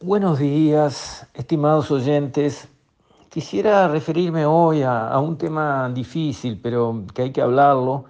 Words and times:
Buenos 0.00 0.40
días, 0.40 1.26
estimados 1.34 1.90
oyentes. 1.90 2.68
Quisiera 3.28 3.86
referirme 3.86 4.44
hoy 4.44 4.82
a, 4.82 5.16
un 5.20 5.38
tema 5.38 5.88
difícil, 5.88 6.58
pero 6.60 7.04
que 7.14 7.22
hay 7.22 7.32
que 7.32 7.40
hablarlo, 7.40 8.04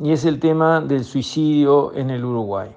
y 0.00 0.12
es 0.12 0.24
el 0.24 0.38
tema 0.38 0.80
del 0.80 1.04
suicidio 1.04 1.92
en 1.94 2.10
el 2.10 2.24
Uruguay. 2.24 2.70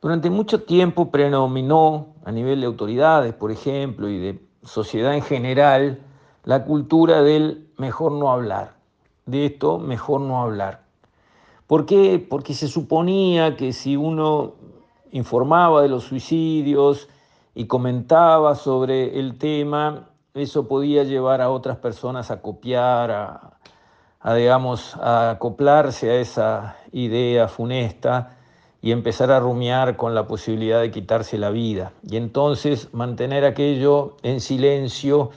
Durante 0.00 0.28
mucho 0.28 0.64
tiempo 0.64 1.10
predominó 1.10 2.14
a 2.24 2.32
nivel 2.32 2.60
de 2.60 2.66
autoridades, 2.66 3.32
por 3.32 3.52
ejemplo, 3.52 4.08
y 4.08 4.18
de 4.18 4.42
sociedad 4.64 5.14
en 5.14 5.22
general, 5.22 6.00
la 6.44 6.64
cultura 6.64 7.22
del 7.22 7.68
mejor 7.76 8.12
no 8.12 8.32
hablar. 8.32 8.74
De 9.24 9.46
esto, 9.46 9.78
mejor 9.78 10.20
no 10.20 10.42
hablar. 10.42 10.82
¿Por 11.68 11.86
qué? 11.86 12.18
Porque 12.18 12.54
se 12.54 12.66
suponía 12.66 13.56
que 13.56 13.72
si 13.72 13.96
uno 13.96 14.56
informaba 15.12 15.82
de 15.82 15.88
los 15.88 16.04
suicidios 16.04 17.08
y 17.54 17.66
comentaba 17.66 18.54
sobre 18.54 19.18
el 19.18 19.38
tema, 19.38 20.08
eso 20.34 20.66
podía 20.66 21.04
llevar 21.04 21.40
a 21.40 21.50
otras 21.50 21.76
personas 21.76 22.30
a 22.30 22.40
copiar, 22.40 23.10
a, 24.20 24.34
digamos, 24.34 24.96
a 24.96 25.30
acoplarse 25.30 26.10
a 26.10 26.14
esa 26.14 26.76
idea 26.92 27.48
funesta 27.48 28.36
y 28.80 28.90
empezar 28.90 29.30
a 29.30 29.38
rumiar 29.38 29.96
con 29.96 30.14
la 30.14 30.26
posibilidad 30.26 30.80
de 30.80 30.90
quitarse 30.90 31.36
la 31.38 31.50
vida. 31.50 31.92
Y 32.02 32.16
entonces 32.16 32.92
mantener 32.92 33.44
aquello 33.44 34.16
en 34.22 34.40
silencio 34.40 35.30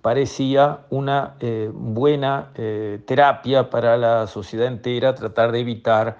parecía 0.00 0.86
una 0.90 1.34
eh, 1.40 1.68
buena 1.74 2.52
eh, 2.54 3.00
terapia 3.06 3.68
para 3.68 3.96
la 3.96 4.28
sociedad 4.28 4.68
entera, 4.68 5.16
tratar 5.16 5.50
de 5.50 5.60
evitar 5.60 6.18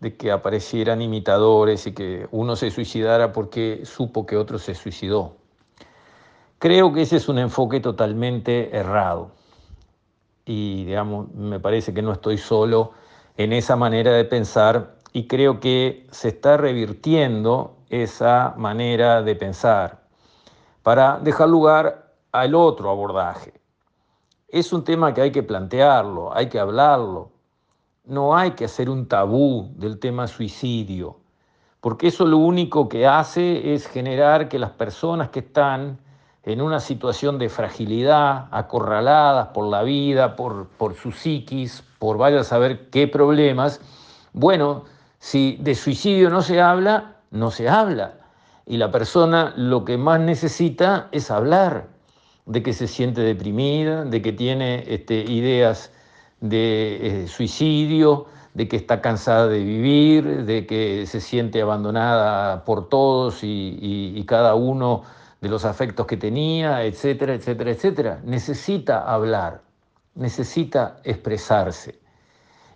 de 0.00 0.16
que 0.16 0.32
aparecieran 0.32 1.02
imitadores 1.02 1.86
y 1.86 1.92
que 1.92 2.26
uno 2.30 2.56
se 2.56 2.70
suicidara 2.70 3.32
porque 3.32 3.82
supo 3.84 4.26
que 4.26 4.36
otro 4.36 4.58
se 4.58 4.74
suicidó. 4.74 5.36
Creo 6.58 6.92
que 6.92 7.02
ese 7.02 7.16
es 7.16 7.28
un 7.28 7.38
enfoque 7.38 7.80
totalmente 7.80 8.76
errado 8.76 9.30
y 10.44 10.84
digamos, 10.84 11.32
me 11.32 11.60
parece 11.60 11.94
que 11.94 12.02
no 12.02 12.12
estoy 12.12 12.36
solo 12.36 12.92
en 13.36 13.52
esa 13.52 13.76
manera 13.76 14.12
de 14.12 14.24
pensar 14.24 14.96
y 15.12 15.26
creo 15.26 15.60
que 15.60 16.06
se 16.10 16.28
está 16.28 16.56
revirtiendo 16.56 17.76
esa 17.88 18.54
manera 18.56 19.22
de 19.22 19.36
pensar 19.36 20.02
para 20.82 21.18
dejar 21.20 21.48
lugar 21.48 22.14
al 22.32 22.54
otro 22.54 22.90
abordaje. 22.90 23.52
Es 24.48 24.72
un 24.72 24.82
tema 24.82 25.14
que 25.14 25.20
hay 25.20 25.30
que 25.30 25.42
plantearlo, 25.42 26.34
hay 26.34 26.48
que 26.48 26.58
hablarlo, 26.58 27.30
no 28.04 28.36
hay 28.36 28.52
que 28.52 28.64
hacer 28.64 28.90
un 28.90 29.06
tabú 29.06 29.72
del 29.76 29.98
tema 29.98 30.26
suicidio, 30.26 31.18
porque 31.80 32.08
eso 32.08 32.26
lo 32.26 32.38
único 32.38 32.88
que 32.88 33.06
hace 33.06 33.74
es 33.74 33.86
generar 33.86 34.48
que 34.48 34.58
las 34.58 34.70
personas 34.70 35.30
que 35.30 35.40
están 35.40 35.98
en 36.42 36.60
una 36.62 36.80
situación 36.80 37.38
de 37.38 37.48
fragilidad, 37.48 38.48
acorraladas 38.50 39.48
por 39.48 39.66
la 39.66 39.82
vida, 39.82 40.36
por, 40.36 40.68
por 40.68 40.94
su 40.94 41.12
psiquis, 41.12 41.84
por 41.98 42.16
vaya 42.16 42.40
a 42.40 42.44
saber 42.44 42.88
qué 42.90 43.06
problemas, 43.06 43.80
bueno, 44.32 44.84
si 45.18 45.56
de 45.60 45.74
suicidio 45.74 46.30
no 46.30 46.42
se 46.42 46.60
habla, 46.60 47.16
no 47.30 47.50
se 47.50 47.68
habla. 47.68 48.14
Y 48.66 48.76
la 48.78 48.90
persona 48.90 49.52
lo 49.56 49.84
que 49.84 49.98
más 49.98 50.20
necesita 50.20 51.08
es 51.12 51.30
hablar 51.30 51.88
de 52.46 52.62
que 52.62 52.72
se 52.72 52.88
siente 52.88 53.20
deprimida, 53.20 54.04
de 54.04 54.22
que 54.22 54.32
tiene 54.32 54.84
este, 54.86 55.14
ideas 55.14 55.92
de 56.40 57.24
eh, 57.24 57.28
suicidio, 57.28 58.26
de 58.54 58.68
que 58.68 58.76
está 58.76 59.00
cansada 59.00 59.46
de 59.48 59.62
vivir, 59.62 60.44
de 60.44 60.66
que 60.66 61.06
se 61.06 61.20
siente 61.20 61.62
abandonada 61.62 62.64
por 62.64 62.88
todos 62.88 63.44
y, 63.44 63.78
y 64.14 64.24
cada 64.24 64.54
uno 64.54 65.02
de 65.40 65.48
los 65.48 65.64
afectos 65.64 66.06
que 66.06 66.16
tenía, 66.16 66.84
etcétera, 66.84 67.34
etcétera, 67.34 67.70
etcétera. 67.70 68.20
Necesita 68.24 69.10
hablar, 69.10 69.62
necesita 70.14 70.98
expresarse. 71.04 72.00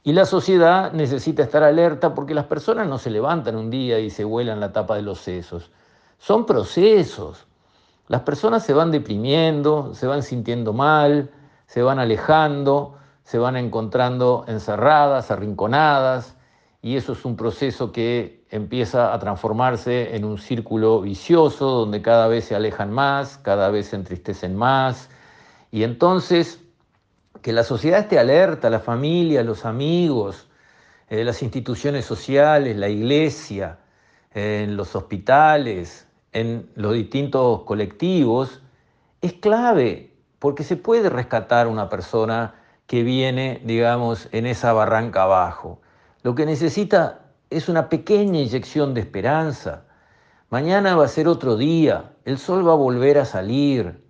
Y 0.06 0.12
la 0.12 0.26
sociedad 0.26 0.92
necesita 0.92 1.42
estar 1.42 1.62
alerta 1.62 2.14
porque 2.14 2.34
las 2.34 2.44
personas 2.44 2.86
no 2.86 2.98
se 2.98 3.10
levantan 3.10 3.56
un 3.56 3.70
día 3.70 3.98
y 3.98 4.10
se 4.10 4.24
vuelan 4.24 4.60
la 4.60 4.70
tapa 4.72 4.96
de 4.96 5.02
los 5.02 5.18
sesos. 5.18 5.70
Son 6.18 6.44
procesos. 6.44 7.46
Las 8.08 8.20
personas 8.20 8.64
se 8.64 8.74
van 8.74 8.90
deprimiendo, 8.90 9.94
se 9.94 10.06
van 10.06 10.22
sintiendo 10.22 10.74
mal, 10.74 11.30
se 11.66 11.82
van 11.82 11.98
alejando, 11.98 12.98
se 13.24 13.38
van 13.38 13.56
encontrando 13.56 14.44
encerradas, 14.46 15.30
arrinconadas, 15.30 16.36
y 16.82 16.96
eso 16.96 17.14
es 17.14 17.24
un 17.24 17.36
proceso 17.36 17.92
que 17.92 18.44
empieza 18.50 19.14
a 19.14 19.18
transformarse 19.18 20.14
en 20.14 20.24
un 20.24 20.38
círculo 20.38 21.00
vicioso 21.00 21.70
donde 21.70 22.02
cada 22.02 22.28
vez 22.28 22.44
se 22.44 22.54
alejan 22.54 22.92
más, 22.92 23.38
cada 23.38 23.70
vez 23.70 23.88
se 23.88 23.96
entristecen 23.96 24.54
más, 24.54 25.08
y 25.70 25.82
entonces 25.82 26.60
que 27.40 27.52
la 27.52 27.64
sociedad 27.64 28.00
esté 28.00 28.18
alerta, 28.18 28.70
la 28.70 28.80
familia, 28.80 29.42
los 29.42 29.64
amigos, 29.64 30.46
eh, 31.08 31.24
las 31.24 31.42
instituciones 31.42 32.04
sociales, 32.04 32.76
la 32.76 32.88
iglesia, 32.88 33.78
en 34.32 34.76
los 34.76 34.94
hospitales, 34.96 36.06
en 36.32 36.68
los 36.74 36.92
distintos 36.92 37.62
colectivos, 37.62 38.60
es 39.22 39.32
clave, 39.34 40.12
porque 40.38 40.64
se 40.64 40.76
puede 40.76 41.08
rescatar 41.08 41.68
una 41.68 41.88
persona 41.88 42.54
que 42.86 43.02
viene, 43.02 43.60
digamos, 43.64 44.28
en 44.32 44.46
esa 44.46 44.72
barranca 44.72 45.22
abajo. 45.22 45.80
Lo 46.22 46.34
que 46.34 46.46
necesita 46.46 47.20
es 47.50 47.68
una 47.68 47.88
pequeña 47.88 48.40
inyección 48.40 48.94
de 48.94 49.00
esperanza. 49.00 49.84
Mañana 50.50 50.96
va 50.96 51.04
a 51.04 51.08
ser 51.08 51.28
otro 51.28 51.56
día, 51.56 52.12
el 52.24 52.38
sol 52.38 52.66
va 52.66 52.72
a 52.72 52.76
volver 52.76 53.18
a 53.18 53.24
salir, 53.24 54.02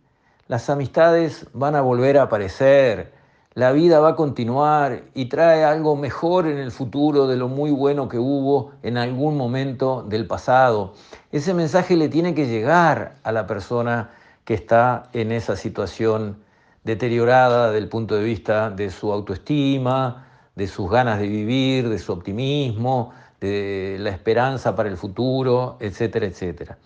las 0.49 0.69
amistades 0.69 1.47
van 1.53 1.75
a 1.75 1.81
volver 1.81 2.19
a 2.19 2.23
aparecer, 2.23 3.13
la 3.55 3.71
vida 3.71 4.01
va 4.01 4.11
a 4.11 4.17
continuar 4.17 5.05
y 5.15 5.27
trae 5.27 5.65
algo 5.65 5.95
mejor 5.95 6.47
en 6.47 6.59
el 6.59 6.73
futuro 6.73 7.29
de 7.29 7.37
lo 7.37 7.49
muy 7.49 7.71
bueno 7.71 8.09
que 8.09 8.19
hubo 8.19 8.73
en 8.83 8.99
algún 8.99 9.37
momento 9.37 10.03
del 10.03 10.27
pasado. 10.27 10.95
Ese 11.31 11.55
mensaje 11.55 11.97
le 11.97 12.09
tiene 12.09 12.35
que 12.35 12.47
llegar 12.47 13.15
a 13.23 13.31
la 13.31 13.47
persona 13.47 14.11
que 14.45 14.55
está 14.55 15.09
en 15.13 15.31
esa 15.31 15.57
situación 15.57 16.44
deteriorada 16.85 17.73
del 17.73 17.89
punto 17.89 18.15
de 18.15 18.23
vista 18.23 18.71
de 18.71 18.91
su 18.91 19.13
autoestima, 19.13 20.27
de 20.55 20.67
sus 20.69 20.91
ganas 20.91 21.19
de 21.19 21.27
vivir, 21.27 21.89
de 21.89 21.99
su 21.99 22.13
optimismo, 22.13 23.13
de 23.41 23.97
la 23.99 24.11
esperanza 24.11 24.77
para 24.77 24.89
el 24.89 24.97
futuro, 24.97 25.77
etcétera, 25.81 26.27
etcétera. 26.27 26.79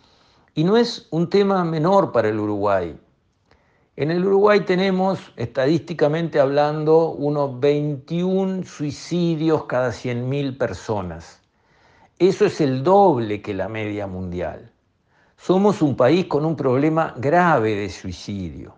Y 0.54 0.64
no 0.64 0.76
es 0.76 1.06
un 1.10 1.28
tema 1.28 1.64
menor 1.64 2.12
para 2.12 2.28
el 2.28 2.38
Uruguay. 2.38 2.98
En 3.96 4.12
el 4.12 4.24
Uruguay 4.24 4.60
tenemos, 4.60 5.32
estadísticamente 5.36 6.38
hablando, 6.38 7.10
unos 7.10 7.58
21 7.58 8.64
suicidios 8.64 9.64
cada 9.64 9.90
100.000 9.90 10.56
personas. 10.56 11.40
Eso 12.18 12.46
es 12.46 12.60
el 12.60 12.84
doble 12.84 13.42
que 13.42 13.54
la 13.54 13.68
media 13.68 14.06
mundial. 14.06 14.70
Somos 15.36 15.82
un 15.82 15.96
país 15.96 16.26
con 16.26 16.44
un 16.44 16.56
problema 16.56 17.14
grave 17.16 17.74
de 17.74 17.90
suicidio. 17.90 18.74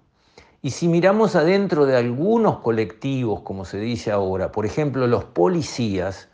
Y 0.63 0.71
si 0.71 0.89
miramos 0.89 1.37
adentro 1.37 1.87
de 1.87 1.97
algunos 1.97 2.59
colectivos, 2.59 3.41
como 3.41 3.65
se 3.65 3.79
dice 3.79 4.11
ahora, 4.11 4.53
por 4.53 4.67
ejemplo 4.67 5.07
los 5.07 5.25
policías, 5.25 6.29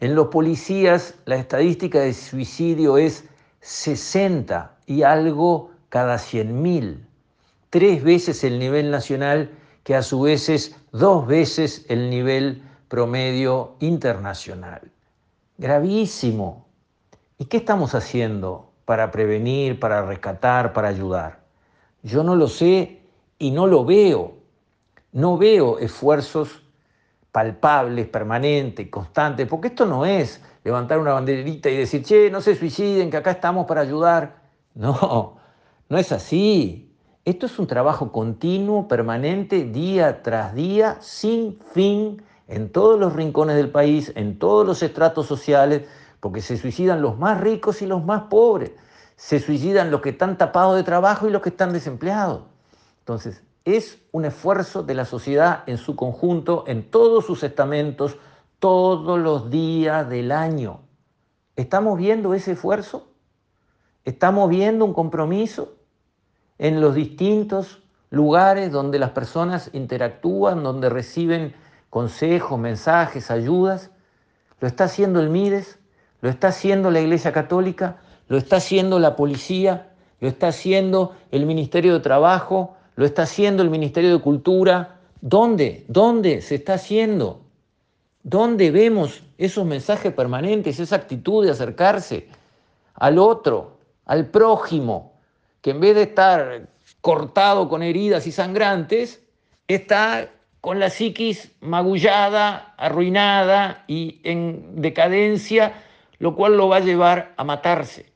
en 0.00 0.14
los 0.14 0.28
policías 0.28 1.14
la 1.24 1.36
estadística 1.36 2.00
de 2.00 2.14
suicidio 2.14 2.98
es 2.98 3.24
60 3.60 4.76
y 4.86 5.02
algo 5.02 5.70
cada 5.88 6.16
100.000 6.16 7.10
tres 7.70 8.02
veces 8.02 8.42
el 8.44 8.58
nivel 8.58 8.90
nacional, 8.90 9.50
que 9.84 9.94
a 9.94 10.02
su 10.02 10.22
vez 10.22 10.48
es 10.48 10.76
dos 10.92 11.26
veces 11.26 11.86
el 11.88 12.10
nivel 12.10 12.62
promedio 12.88 13.76
internacional. 13.78 14.90
Gravísimo. 15.56 16.66
¿Y 17.38 17.46
qué 17.46 17.58
estamos 17.58 17.94
haciendo 17.94 18.72
para 18.84 19.10
prevenir, 19.10 19.78
para 19.78 20.04
rescatar, 20.04 20.72
para 20.72 20.88
ayudar? 20.88 21.40
Yo 22.02 22.24
no 22.24 22.34
lo 22.34 22.48
sé 22.48 22.99
y 23.40 23.50
no 23.50 23.66
lo 23.66 23.84
veo. 23.84 24.34
No 25.12 25.36
veo 25.36 25.78
esfuerzos 25.80 26.62
palpables, 27.32 28.06
permanentes, 28.06 28.88
constantes, 28.88 29.48
porque 29.48 29.68
esto 29.68 29.86
no 29.86 30.04
es 30.06 30.40
levantar 30.62 30.98
una 30.98 31.14
banderita 31.14 31.68
y 31.70 31.76
decir, 31.76 32.04
che, 32.04 32.30
no 32.30 32.40
se 32.40 32.54
suiciden, 32.54 33.10
que 33.10 33.16
acá 33.16 33.32
estamos 33.32 33.66
para 33.66 33.80
ayudar. 33.80 34.42
No, 34.74 35.38
no 35.88 35.98
es 35.98 36.12
así. 36.12 36.94
Esto 37.24 37.46
es 37.46 37.58
un 37.58 37.66
trabajo 37.66 38.12
continuo, 38.12 38.86
permanente, 38.86 39.64
día 39.64 40.22
tras 40.22 40.54
día, 40.54 40.98
sin 41.00 41.58
fin, 41.72 42.22
en 42.46 42.70
todos 42.70 43.00
los 43.00 43.14
rincones 43.14 43.56
del 43.56 43.70
país, 43.70 44.12
en 44.16 44.38
todos 44.38 44.66
los 44.66 44.82
estratos 44.82 45.26
sociales, 45.26 45.88
porque 46.20 46.42
se 46.42 46.56
suicidan 46.56 47.00
los 47.02 47.18
más 47.18 47.40
ricos 47.40 47.80
y 47.82 47.86
los 47.86 48.04
más 48.04 48.24
pobres. 48.24 48.72
Se 49.16 49.40
suicidan 49.40 49.90
los 49.90 50.02
que 50.02 50.10
están 50.10 50.36
tapados 50.38 50.76
de 50.76 50.82
trabajo 50.82 51.26
y 51.26 51.30
los 51.30 51.42
que 51.42 51.48
están 51.48 51.72
desempleados. 51.72 52.49
Entonces, 53.10 53.42
es 53.64 53.98
un 54.12 54.24
esfuerzo 54.24 54.84
de 54.84 54.94
la 54.94 55.04
sociedad 55.04 55.64
en 55.66 55.78
su 55.78 55.96
conjunto, 55.96 56.62
en 56.68 56.92
todos 56.92 57.26
sus 57.26 57.42
estamentos, 57.42 58.16
todos 58.60 59.18
los 59.18 59.50
días 59.50 60.08
del 60.08 60.30
año. 60.30 60.82
¿Estamos 61.56 61.98
viendo 61.98 62.34
ese 62.34 62.52
esfuerzo? 62.52 63.08
Estamos 64.04 64.48
viendo 64.48 64.84
un 64.84 64.94
compromiso 64.94 65.74
en 66.58 66.80
los 66.80 66.94
distintos 66.94 67.82
lugares 68.10 68.70
donde 68.70 69.00
las 69.00 69.10
personas 69.10 69.70
interactúan, 69.72 70.62
donde 70.62 70.88
reciben 70.88 71.52
consejos, 71.90 72.60
mensajes, 72.60 73.32
ayudas. 73.32 73.90
Lo 74.60 74.68
está 74.68 74.84
haciendo 74.84 75.18
el 75.18 75.30
MIDES, 75.30 75.80
lo 76.20 76.30
está 76.30 76.46
haciendo 76.48 76.92
la 76.92 77.00
Iglesia 77.00 77.32
Católica, 77.32 77.96
lo 78.28 78.38
está 78.38 78.58
haciendo 78.58 79.00
la 79.00 79.16
policía, 79.16 79.94
lo 80.20 80.28
está 80.28 80.46
haciendo 80.46 81.16
el 81.32 81.44
Ministerio 81.44 81.94
de 81.94 82.00
Trabajo, 82.00 82.76
lo 83.00 83.06
está 83.06 83.22
haciendo 83.22 83.62
el 83.62 83.70
Ministerio 83.70 84.12
de 84.12 84.20
Cultura. 84.20 84.98
¿Dónde? 85.22 85.86
¿Dónde 85.88 86.42
se 86.42 86.56
está 86.56 86.74
haciendo? 86.74 87.40
¿Dónde 88.22 88.70
vemos 88.70 89.22
esos 89.38 89.64
mensajes 89.64 90.12
permanentes, 90.12 90.78
esa 90.78 90.96
actitud 90.96 91.42
de 91.42 91.50
acercarse 91.50 92.28
al 92.92 93.18
otro, 93.18 93.78
al 94.04 94.26
prójimo, 94.26 95.14
que 95.62 95.70
en 95.70 95.80
vez 95.80 95.94
de 95.94 96.02
estar 96.02 96.68
cortado 97.00 97.70
con 97.70 97.82
heridas 97.82 98.26
y 98.26 98.32
sangrantes, 98.32 99.22
está 99.66 100.28
con 100.60 100.78
la 100.78 100.90
psiquis 100.90 101.52
magullada, 101.62 102.74
arruinada 102.76 103.82
y 103.88 104.20
en 104.24 104.82
decadencia, 104.82 105.72
lo 106.18 106.36
cual 106.36 106.58
lo 106.58 106.68
va 106.68 106.76
a 106.76 106.80
llevar 106.80 107.32
a 107.38 107.44
matarse. 107.44 108.09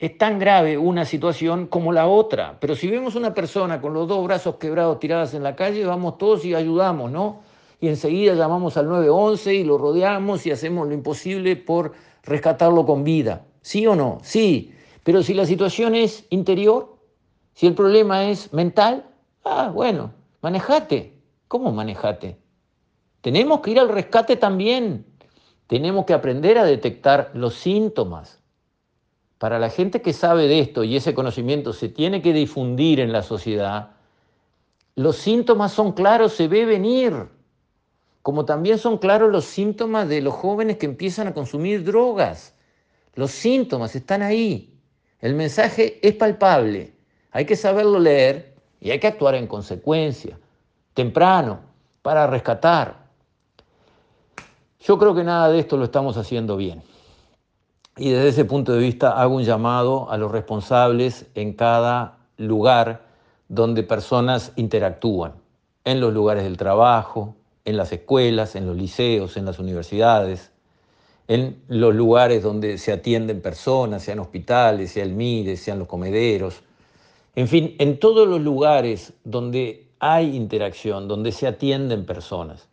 Es 0.00 0.16
tan 0.16 0.38
grave 0.38 0.78
una 0.78 1.04
situación 1.04 1.66
como 1.66 1.92
la 1.92 2.06
otra, 2.06 2.56
pero 2.58 2.74
si 2.74 2.88
vemos 2.88 3.16
una 3.16 3.34
persona 3.34 3.82
con 3.82 3.92
los 3.92 4.08
dos 4.08 4.24
brazos 4.24 4.54
quebrados 4.54 4.98
tiradas 4.98 5.34
en 5.34 5.42
la 5.42 5.54
calle, 5.54 5.84
vamos 5.84 6.16
todos 6.16 6.42
y 6.46 6.54
ayudamos, 6.54 7.12
¿no? 7.12 7.42
Y 7.82 7.88
enseguida 7.88 8.32
llamamos 8.32 8.78
al 8.78 8.88
911 8.88 9.54
y 9.56 9.62
lo 9.62 9.76
rodeamos 9.76 10.46
y 10.46 10.52
hacemos 10.52 10.88
lo 10.88 10.94
imposible 10.94 11.54
por 11.54 11.92
rescatarlo 12.22 12.86
con 12.86 13.04
vida. 13.04 13.44
¿Sí 13.60 13.86
o 13.86 13.94
no? 13.94 14.20
Sí. 14.22 14.72
Pero 15.04 15.22
si 15.22 15.34
la 15.34 15.44
situación 15.44 15.94
es 15.94 16.24
interior, 16.30 16.96
si 17.52 17.66
el 17.66 17.74
problema 17.74 18.24
es 18.24 18.54
mental, 18.54 19.04
ah, 19.44 19.70
bueno, 19.70 20.14
manejate. 20.40 21.12
¿Cómo 21.46 21.72
manejate? 21.72 22.38
Tenemos 23.20 23.60
que 23.60 23.72
ir 23.72 23.80
al 23.80 23.90
rescate 23.90 24.36
también. 24.36 25.04
Tenemos 25.66 26.06
que 26.06 26.14
aprender 26.14 26.56
a 26.56 26.64
detectar 26.64 27.30
los 27.34 27.52
síntomas. 27.52 28.39
Para 29.40 29.58
la 29.58 29.70
gente 29.70 30.02
que 30.02 30.12
sabe 30.12 30.48
de 30.48 30.58
esto 30.58 30.84
y 30.84 30.96
ese 30.96 31.14
conocimiento 31.14 31.72
se 31.72 31.88
tiene 31.88 32.20
que 32.20 32.34
difundir 32.34 33.00
en 33.00 33.10
la 33.10 33.22
sociedad, 33.22 33.92
los 34.96 35.16
síntomas 35.16 35.72
son 35.72 35.92
claros, 35.92 36.34
se 36.34 36.46
ve 36.46 36.66
venir. 36.66 37.14
Como 38.20 38.44
también 38.44 38.76
son 38.76 38.98
claros 38.98 39.32
los 39.32 39.46
síntomas 39.46 40.10
de 40.10 40.20
los 40.20 40.34
jóvenes 40.34 40.76
que 40.76 40.84
empiezan 40.84 41.26
a 41.26 41.32
consumir 41.32 41.84
drogas. 41.84 42.54
Los 43.14 43.30
síntomas 43.30 43.96
están 43.96 44.20
ahí. 44.20 44.78
El 45.20 45.32
mensaje 45.32 46.06
es 46.06 46.14
palpable. 46.16 46.92
Hay 47.30 47.46
que 47.46 47.56
saberlo 47.56 47.98
leer 47.98 48.54
y 48.78 48.90
hay 48.90 49.00
que 49.00 49.06
actuar 49.06 49.36
en 49.36 49.46
consecuencia, 49.46 50.38
temprano, 50.92 51.60
para 52.02 52.26
rescatar. 52.26 53.06
Yo 54.80 54.98
creo 54.98 55.14
que 55.14 55.24
nada 55.24 55.48
de 55.48 55.60
esto 55.60 55.78
lo 55.78 55.84
estamos 55.84 56.18
haciendo 56.18 56.58
bien. 56.58 56.82
Y 57.96 58.10
desde 58.10 58.28
ese 58.28 58.44
punto 58.44 58.72
de 58.72 58.78
vista 58.78 59.20
hago 59.20 59.36
un 59.36 59.44
llamado 59.44 60.10
a 60.10 60.16
los 60.16 60.30
responsables 60.30 61.26
en 61.34 61.54
cada 61.54 62.18
lugar 62.36 63.06
donde 63.48 63.82
personas 63.82 64.52
interactúan, 64.56 65.34
en 65.84 66.00
los 66.00 66.12
lugares 66.12 66.44
del 66.44 66.56
trabajo, 66.56 67.36
en 67.64 67.76
las 67.76 67.92
escuelas, 67.92 68.54
en 68.54 68.66
los 68.66 68.76
liceos, 68.76 69.36
en 69.36 69.44
las 69.44 69.58
universidades, 69.58 70.52
en 71.28 71.62
los 71.68 71.94
lugares 71.94 72.42
donde 72.42 72.78
se 72.78 72.92
atienden 72.92 73.40
personas, 73.40 74.02
sean 74.02 74.18
hospitales, 74.20 74.92
sea 74.92 75.04
el 75.04 75.12
MIDE, 75.12 75.56
sean 75.56 75.78
los 75.78 75.88
comederos, 75.88 76.62
en 77.36 77.46
fin, 77.46 77.76
en 77.78 77.98
todos 77.98 78.26
los 78.26 78.40
lugares 78.40 79.12
donde 79.24 79.88
hay 80.00 80.34
interacción, 80.34 81.06
donde 81.06 81.30
se 81.32 81.46
atienden 81.46 82.04
personas. 82.04 82.68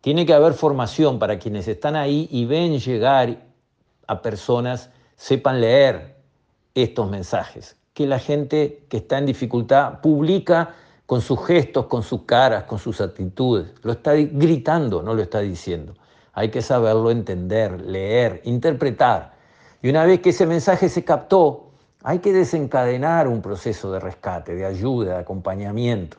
Tiene 0.00 0.24
que 0.24 0.32
haber 0.32 0.54
formación 0.54 1.18
para 1.18 1.38
quienes 1.38 1.66
están 1.66 1.96
ahí 1.96 2.28
y 2.30 2.44
ven 2.44 2.78
llegar 2.78 3.49
a 4.10 4.22
personas, 4.22 4.90
sepan 5.14 5.60
leer 5.60 6.16
estos 6.74 7.08
mensajes, 7.08 7.76
que 7.94 8.06
la 8.08 8.18
gente 8.18 8.84
que 8.88 8.96
está 8.96 9.18
en 9.18 9.26
dificultad 9.26 10.00
publica 10.00 10.74
con 11.06 11.20
sus 11.20 11.46
gestos, 11.46 11.86
con 11.86 12.02
sus 12.02 12.22
caras, 12.22 12.64
con 12.64 12.80
sus 12.80 13.00
actitudes. 13.00 13.72
Lo 13.82 13.92
está 13.92 14.14
gritando, 14.14 15.00
no 15.02 15.14
lo 15.14 15.22
está 15.22 15.38
diciendo. 15.40 15.94
Hay 16.32 16.50
que 16.50 16.60
saberlo 16.60 17.12
entender, 17.12 17.80
leer, 17.82 18.40
interpretar. 18.44 19.34
Y 19.80 19.90
una 19.90 20.04
vez 20.04 20.20
que 20.20 20.30
ese 20.30 20.44
mensaje 20.44 20.88
se 20.88 21.04
captó, 21.04 21.70
hay 22.02 22.18
que 22.18 22.32
desencadenar 22.32 23.28
un 23.28 23.42
proceso 23.42 23.92
de 23.92 24.00
rescate, 24.00 24.56
de 24.56 24.66
ayuda, 24.66 25.14
de 25.14 25.20
acompañamiento. 25.20 26.16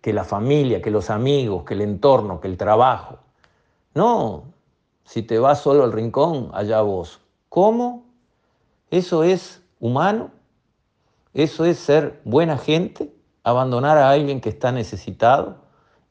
Que 0.00 0.12
la 0.12 0.24
familia, 0.24 0.80
que 0.80 0.92
los 0.92 1.10
amigos, 1.10 1.64
que 1.64 1.74
el 1.74 1.80
entorno, 1.80 2.40
que 2.40 2.46
el 2.48 2.56
trabajo. 2.56 3.18
No, 3.94 4.44
si 5.10 5.22
te 5.22 5.40
vas 5.40 5.60
solo 5.60 5.82
al 5.82 5.92
rincón, 5.92 6.50
allá 6.52 6.82
vos. 6.82 7.18
¿Cómo? 7.48 8.04
¿Eso 8.90 9.24
es 9.24 9.60
humano? 9.80 10.30
¿Eso 11.34 11.64
es 11.64 11.78
ser 11.78 12.20
buena 12.24 12.56
gente? 12.56 13.12
¿Abandonar 13.42 13.98
a 13.98 14.10
alguien 14.10 14.40
que 14.40 14.50
está 14.50 14.70
necesitado 14.70 15.56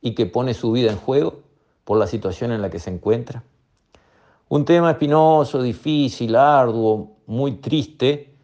y 0.01 0.15
que 0.15 0.25
pone 0.25 0.53
su 0.53 0.73
vida 0.73 0.91
en 0.91 0.97
juego? 0.97 1.39
por 1.89 1.97
la 1.97 2.05
situación 2.05 2.51
en 2.51 2.61
la 2.61 2.69
que 2.69 2.77
se 2.77 2.91
encuentra. 2.91 3.41
Un 4.47 4.63
tema 4.63 4.91
espinoso, 4.91 5.59
difícil, 5.59 6.35
arduo, 6.35 7.13
muy 7.25 7.53
triste, 7.53 8.35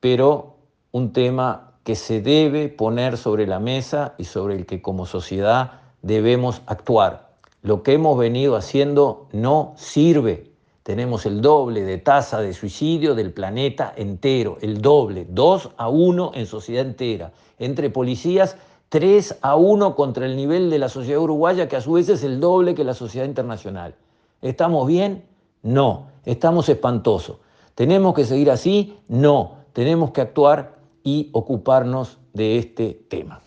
pero 0.00 0.56
un 0.90 1.12
tema 1.12 1.74
que 1.84 1.94
se 1.94 2.20
debe 2.20 2.68
poner 2.68 3.16
sobre 3.16 3.46
la 3.46 3.60
mesa 3.60 4.14
y 4.18 4.24
sobre 4.24 4.56
el 4.56 4.66
que 4.66 4.82
como 4.82 5.06
sociedad 5.06 5.80
debemos 6.02 6.62
actuar. 6.66 7.31
Lo 7.62 7.82
que 7.82 7.94
hemos 7.94 8.18
venido 8.18 8.56
haciendo 8.56 9.28
no 9.32 9.74
sirve. 9.76 10.50
Tenemos 10.82 11.26
el 11.26 11.40
doble 11.40 11.82
de 11.82 11.98
tasa 11.98 12.40
de 12.40 12.52
suicidio 12.54 13.14
del 13.14 13.32
planeta 13.32 13.94
entero, 13.96 14.58
el 14.60 14.82
doble, 14.82 15.26
dos 15.28 15.70
a 15.76 15.88
uno 15.88 16.32
en 16.34 16.46
sociedad 16.46 16.84
entera, 16.84 17.32
entre 17.58 17.88
policías 17.88 18.56
3 18.88 19.38
a 19.40 19.56
1 19.56 19.94
contra 19.94 20.26
el 20.26 20.36
nivel 20.36 20.68
de 20.68 20.78
la 20.78 20.90
sociedad 20.90 21.22
uruguaya, 21.22 21.66
que 21.66 21.76
a 21.76 21.80
su 21.80 21.92
vez 21.92 22.10
es 22.10 22.24
el 22.24 22.40
doble 22.40 22.74
que 22.74 22.84
la 22.84 22.92
sociedad 22.92 23.26
internacional. 23.26 23.94
¿Estamos 24.42 24.86
bien? 24.86 25.24
No. 25.62 26.08
¿Estamos 26.26 26.68
espantosos? 26.68 27.38
¿Tenemos 27.74 28.12
que 28.12 28.26
seguir 28.26 28.50
así? 28.50 28.98
No. 29.08 29.56
Tenemos 29.72 30.10
que 30.10 30.20
actuar 30.20 30.76
y 31.02 31.30
ocuparnos 31.32 32.18
de 32.34 32.58
este 32.58 33.00
tema. 33.08 33.40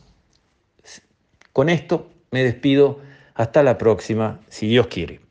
Con 1.53 1.69
esto 1.69 2.07
me 2.31 2.43
despido. 2.43 2.97
Hasta 3.35 3.63
la 3.63 3.77
próxima, 3.77 4.39
si 4.47 4.67
Dios 4.67 4.87
quiere. 4.87 5.24